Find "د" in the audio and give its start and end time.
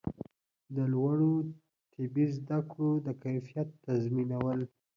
0.75-0.77, 3.05-3.07